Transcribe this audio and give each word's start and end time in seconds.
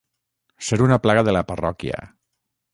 Ser 0.69 0.79
una 0.85 0.97
plaga 1.05 1.25
de 1.29 1.37
la 1.39 1.45
parròquia. 1.53 2.03